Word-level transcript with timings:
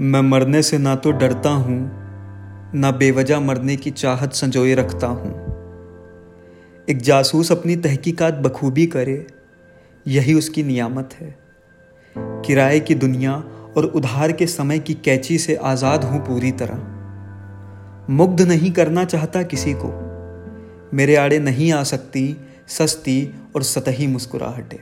मैं 0.00 0.20
मरने 0.20 0.62
से 0.62 0.78
ना 0.78 0.94
तो 0.96 1.10
डरता 1.10 1.50
हूँ, 1.50 1.76
ना 2.74 2.90
बेवजह 2.90 3.40
मरने 3.40 3.76
की 3.76 3.90
चाहत 3.90 4.32
संजोए 4.32 4.74
रखता 4.74 5.06
हूँ। 5.06 5.30
एक 6.88 7.02
जासूस 7.02 7.52
अपनी 7.52 7.76
तहकीकात 7.76 8.34
बखूबी 8.34 8.86
करे, 8.86 9.26
यही 10.06 10.34
उसकी 10.34 10.62
नियामत 10.62 11.14
है। 11.14 11.34
किराए 12.16 12.80
की 12.80 12.94
दुनिया 12.94 13.34
और 13.76 13.84
उधार 13.86 14.32
के 14.32 14.46
समय 14.46 14.78
की 14.78 14.94
कैची 14.94 15.38
से 15.38 15.54
आज़ाद 15.54 16.04
हूँ 16.04 16.20
पूरी 16.20 16.52
तरह। 16.52 18.10
मुग्ध 18.10 18.42
नहीं 18.42 18.72
करना 18.72 19.04
चाहता 19.04 19.42
किसी 19.42 19.74
को। 19.76 19.92
मेरे 20.96 21.16
आड़े 21.16 21.38
नहीं 21.38 21.72
आ 21.72 21.82
सकती 21.82 22.36
सस्ती 22.68 23.34
और 23.56 23.62
सतही 23.62 24.06
मुस्कुराहटें। 24.06 24.78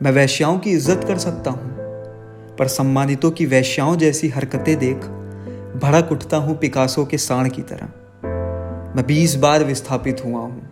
मैं 0.00 0.12
वैश्याओं 0.12 0.58
की 0.58 0.70
इज़्ज़त 0.70 1.04
कर 1.04 1.18
सकता 1.18 1.50
हूँ। 1.50 1.75
पर 2.58 2.68
सम्मानितों 2.68 3.30
की 3.30 3.46
वैश्याओं 3.46 3.96
जैसी 3.96 4.28
हरकतें 4.28 4.76
देख 4.78 4.96
भड़क 5.82 6.12
उठता 6.12 6.36
हूँ 6.36 6.56
पिकासो 6.58 7.04
के 7.04 7.18
साण 7.18 7.48
की 7.48 7.62
तरह। 7.62 7.86
मैं 8.96 9.06
बीस 9.06 9.34
बार 9.34 9.64
विस्थापित 9.64 10.24
हुआ 10.24 10.40
हूँ 10.40 10.70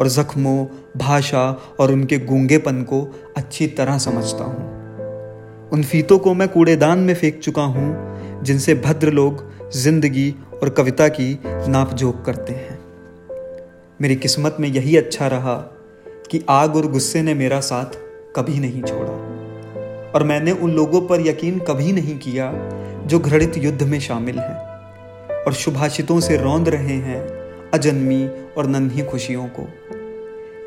और 0.00 0.08
जख्मों, 0.08 0.66
भाषा 0.96 1.60
और 1.80 1.92
उनके 1.92 2.18
गूंगेपन 2.18 2.82
को 2.82 3.00
अच्छी 3.36 3.66
तरह 3.66 3.98
समझता 3.98 4.44
हूँ। 4.44 5.68
उन 5.70 5.82
फीतों 5.82 6.18
को 6.18 6.34
मैं 6.34 6.48
कूड़ेदान 6.48 6.98
में 6.98 7.14
फेंक 7.14 7.38
चुका 7.38 7.62
हूँ, 7.62 8.42
जिनसे 8.42 8.74
भद्र 8.74 9.10
लोग 9.10 9.44
ज़िंदगी 9.70 10.34
और 10.62 10.68
कविता 10.68 11.08
की 11.08 11.38
नाप 11.44 11.94
जोक 11.94 12.24
करते 12.24 12.52
हैं। 12.52 12.78
मेरी 14.00 14.16
किस्मत 14.16 14.56
में 14.60 14.68
यही 14.68 14.96
अच्छा 14.96 15.26
रहा 15.26 15.54
कि 16.30 16.44
आग 16.48 16.76
और 16.76 16.86
गुस्से 16.86 17.22
ने 17.22 17.34
मेरा 17.34 17.60
साथ 17.60 17.98
कभी 18.36 18.58
नहीं 18.60 18.82
छोड़ा। 18.82 19.29
और 20.14 20.22
मैंने 20.22 20.52
उन 20.52 20.70
लोगों 20.70 21.00
पर 21.00 21.20
यकीन 21.20 21.58
कभी 21.58 21.92
नहीं 21.92 22.18
किया 22.18 22.52
जो 23.06 23.18
घृणित 23.18 23.56
युद्ध 23.56 23.82
में 23.82 24.00
शामिल 24.00 24.38
हैं 24.38 25.44
और 25.44 25.52
शुभाषितों 25.52 26.20
से 26.20 26.36
रौंद 26.36 26.68
रहे 26.68 26.96
हैं 26.98 27.20
अजन्मी 27.70 28.28
और 28.58 28.66
नन्ही 28.66 29.02
खुशियों 29.02 29.46
को 29.48 29.66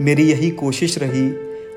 मेरी 0.01 0.23
यही 0.23 0.49
कोशिश 0.51 0.97
रही, 0.97 1.29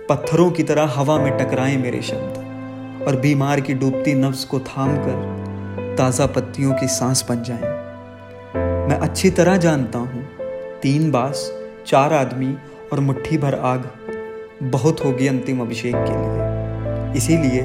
पत्थरों 0.09 0.51
की 0.51 0.63
तरह 0.63 0.93
हवा 0.97 1.19
में 1.19 1.37
टकराएँ 1.39 1.77
मेरे 1.77 2.03
शब्द 2.03 3.05
और 3.09 3.17
बीमार 3.17 3.61
की 3.61 3.75
डूबती 3.75 4.15
नफ्स 4.15 4.45
को 4.45 4.61
थाम 4.61 4.97
कर 4.97 5.95
ताज़ा 5.99 6.27
पत्तियों 6.27 6.73
की 6.73 6.87
सांस 6.89 7.25
बन 7.29 7.43
जाएँ। 7.43 7.75
मैं 8.89 8.99
अच्छी 8.99 9.31
तरह 9.31 9.57
जानता 9.57 9.99
हूँ, 9.99 10.25
तीन 10.83 11.11
बास, 11.11 11.51
चार 11.87 12.13
आदमी 12.13 12.55
और 12.93 13.01
मुट्ठी 13.01 13.39
भर 13.39 13.55
आग 13.55 13.91
बहुत 14.63 15.05
होगी 15.05 15.27
अंतिम 15.27 15.61
अभिषेक 15.61 15.95
के 15.97 16.13
लिए 16.13 16.46
इसीलिए 17.17 17.65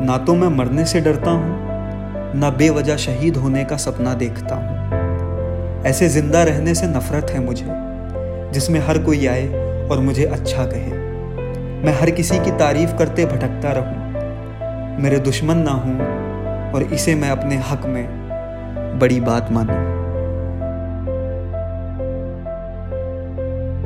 ना 0.00 0.16
तो 0.18 0.34
मैं 0.34 0.48
मरने 0.48 0.84
से 0.84 1.00
डरता 1.00 1.30
हूँ, 1.30 2.34
ना 2.34 2.50
बेवजह 2.50 2.96
शहीद 2.96 3.36
होने 3.36 3.64
का 3.64 3.76
सपना 3.76 4.14
देखता 4.14 4.54
हूँ। 4.54 5.84
ऐसे 5.84 6.08
ज़िंदा 6.08 6.42
रहने 6.42 6.74
से 6.74 6.86
नफरत 6.86 7.30
है 7.30 7.40
मुझे, 7.40 7.66
जिसमें 8.52 8.80
हर 8.80 8.98
कोई 8.98 9.26
आए 9.26 9.48
और 9.90 10.00
मुझे 10.00 10.24
अच्छा 10.24 10.66
कहे। 10.66 10.90
मैं 11.84 11.92
हर 12.00 12.10
किसी 12.10 12.38
की 12.38 12.50
तारीफ़ 12.50 12.96
करते 12.96 13.24
भटकता 13.26 13.72
रहूँ। 13.72 15.02
मेरे 15.02 15.18
दुश्मन 15.18 15.58
ना 15.58 15.70
हूँ 15.70 16.72
और 16.72 16.82
इसे 16.82 17.14
मैं 17.14 17.30
अपने 17.30 17.56
हक 17.70 17.86
में 17.86 18.98
बड़ी 18.98 19.20
बात 19.20 19.52
मानूं। 19.52 20.05